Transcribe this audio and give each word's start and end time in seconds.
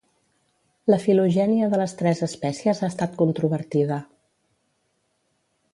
La 0.91 0.97
filogènia 1.03 1.67
de 1.73 1.81
les 1.81 1.93
tres 1.99 2.23
espècies 2.29 2.81
ha 2.81 2.89
estat 2.95 3.15
controvertida. 3.21 4.01